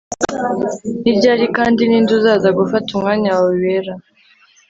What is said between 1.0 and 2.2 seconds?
ni ryari kandi ninde